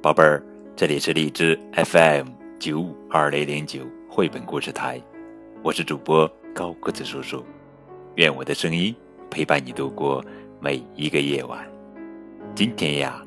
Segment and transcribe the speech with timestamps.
[0.00, 0.40] 宝贝儿，
[0.76, 2.28] 这里是荔枝 FM
[2.60, 5.02] 九五二零零九绘本故事台，
[5.60, 7.44] 我是主播高个子叔叔，
[8.14, 8.94] 愿我的声音
[9.28, 10.24] 陪伴你度过
[10.60, 11.68] 每一个夜晚。
[12.54, 13.20] 今天呀，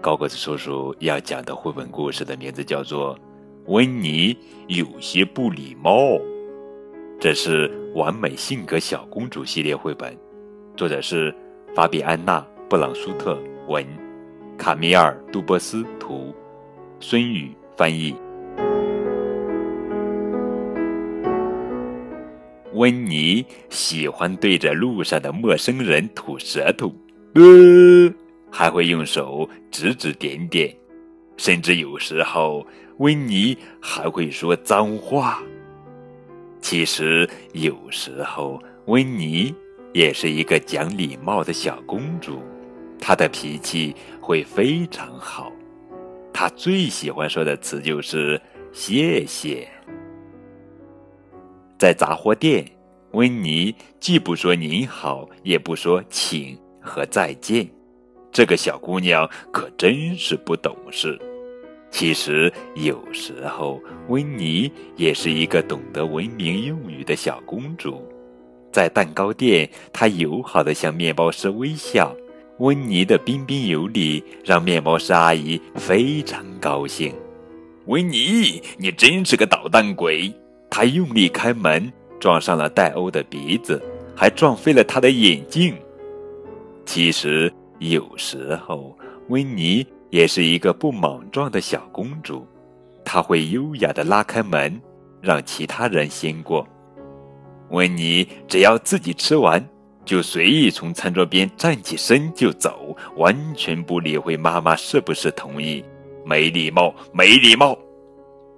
[0.00, 3.16] 高个子叔叔要讲的绘本故事的名字叫做
[3.66, 4.38] 《温妮
[4.68, 5.98] 有些不礼貌》，
[7.18, 10.16] 这是完美性格小公主系列绘本，
[10.76, 11.34] 作者是
[11.74, 12.38] 法比安娜·
[12.68, 14.03] 布朗舒特文。
[14.56, 16.34] 卡米尔·杜波斯图，
[17.00, 18.14] 孙宇翻译。
[22.72, 26.92] 温妮喜欢对着路上的陌生人吐舌头，
[27.34, 28.12] 呃，
[28.50, 30.74] 还会用手指指点点，
[31.36, 32.66] 甚至有时候
[32.98, 35.42] 温妮还会说脏话。
[36.60, 39.54] 其实有时候温妮
[39.92, 42.42] 也是一个讲礼貌的小公主。
[42.98, 45.52] 他的脾气会非常好，
[46.32, 48.40] 他最喜欢说的词就是
[48.72, 49.68] “谢谢”。
[51.78, 52.64] 在杂货店，
[53.10, 57.68] 温妮既不说“您好”，也不说“请”和“再见”。
[58.32, 61.20] 这个小姑娘可真是不懂事。
[61.90, 68.02] 其实有时候，温妮也是一个懂得文明用语的小公主。
[68.72, 72.12] 在蛋糕店，她友好的向面包师微笑。
[72.58, 77.12] 温妮的彬彬有礼让面包师阿姨非常高兴。
[77.86, 80.32] 温妮，你真是个捣蛋鬼！
[80.70, 83.82] 她用力开门，撞上了戴欧的鼻子，
[84.14, 85.74] 还撞飞了他的眼镜。
[86.86, 88.96] 其实有时候，
[89.28, 92.46] 温妮也是一个不莽撞的小公主，
[93.04, 94.80] 她会优雅地拉开门，
[95.20, 96.66] 让其他人先过。
[97.70, 99.68] 温妮只要自己吃完。
[100.04, 105.84] 就随意从餐桌边站起身就走，完全不理会妈妈是不是同意。
[106.24, 107.78] 没礼貌，没礼貌。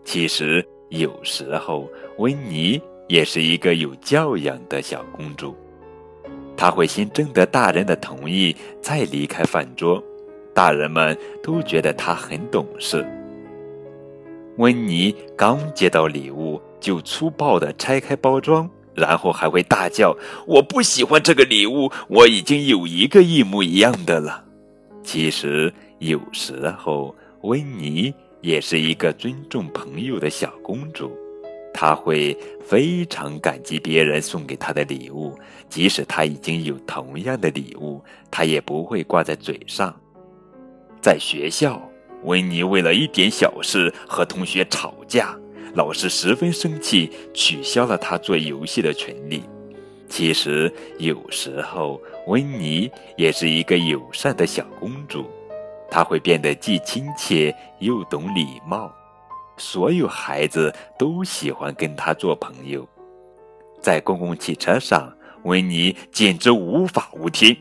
[0.04, 1.88] 其实有时候
[2.18, 5.54] 温妮也是一个有教养的小公主，
[6.56, 10.02] 她会先征得大人的同意，再离开饭桌。
[10.54, 13.06] 大人们都觉得她很懂事。
[14.56, 18.68] 温妮刚接到礼物，就粗暴地拆开包装。
[18.96, 20.16] 然后还会大叫
[20.48, 24.42] ：“我不喜欢这个礼物，我已经有一个一模一样的了。”
[25.04, 31.16] 其实有时候，温妮也是一个尊重朋友的小公主，
[31.72, 39.94] 她会非常感激别人送给她的礼物，即使她已经有同样的礼物，她也不会挂在嘴上。
[41.00, 41.80] 在学校，
[42.24, 45.38] 温妮为了一点小事和同学吵架。
[45.76, 49.42] 老师十分生气，取消了他做游戏的权利。
[50.08, 55.26] 其实有时候，温妮也是一个友善的小公主，
[55.90, 58.90] 她会变得既亲切又懂礼貌，
[59.58, 62.88] 所有孩子都喜欢跟她做朋友。
[63.78, 67.54] 在公共汽车上，温妮简直无法无天，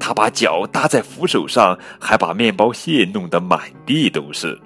[0.00, 4.58] 她把脚搭在扶手上，还把面包屑弄得满地都是。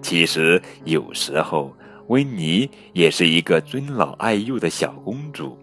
[0.00, 1.74] 其实有时候，
[2.06, 5.58] 温妮也是一个尊老爱幼的小公主，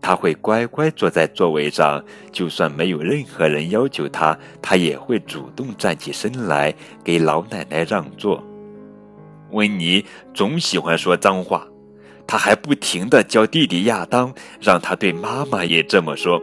[0.00, 8.44] 她会乖乖坐在座位上，就算没有任何人要求她，她也会主动站起身来给老奶奶让座。
[9.50, 11.66] 温妮总喜欢说脏话，
[12.26, 16.40] 她还不停地教弟弟亚当，让他对妈妈也这么说。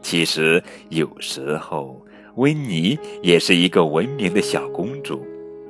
[0.00, 2.00] 其实有时候，
[2.36, 5.26] 温妮也是一个文明的小公主。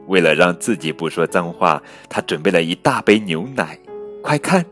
[0.06, 3.78] 为了让自己不说脏话，他准备了一大杯牛奶。
[4.22, 4.64] 快看，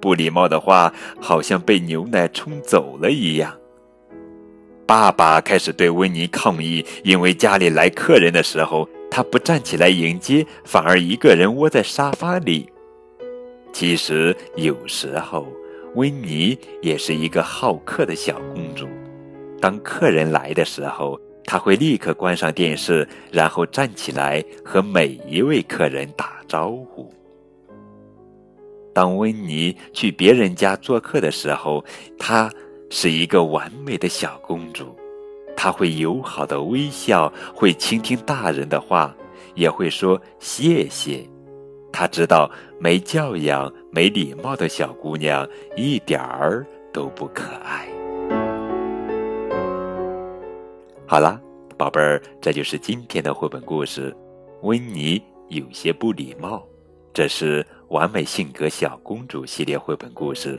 [0.00, 3.54] 不礼貌的话好像被牛奶冲走了一样。
[4.86, 12.68] 爸爸开始对温妮抗议，因为家里来客人的时候，他不站起来迎接，反而一个人窝在沙发里。
[13.72, 15.46] 其实有时候，
[15.94, 18.88] 温妮也是一个好客的小公主。
[19.60, 21.20] 当客人来的时候。
[21.44, 27.12] 他会立刻关上电视，然后站起来和每一位客人打招呼。
[28.92, 31.84] 当温妮去别人家做客的时候，
[32.18, 32.50] 她
[32.90, 34.96] 是一个完美的小公主。
[35.56, 39.14] 她会友好的微笑，会倾听大人的话，
[39.54, 41.22] 也会说谢谢。
[41.92, 45.46] 她知道没教养、没礼貌的小姑娘
[45.76, 47.89] 一点儿都不可爱。
[51.10, 51.40] 好啦，
[51.76, 54.16] 宝贝儿，这就是今天的绘本故事。
[54.62, 56.64] 温妮有些不礼貌，
[57.12, 60.56] 这是完美性格小公主系列绘本故事。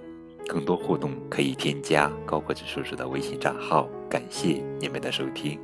[0.48, 3.88] 更多互动可以添加高个子叔叔的微信账号。
[4.10, 5.58] 感谢你们的收听。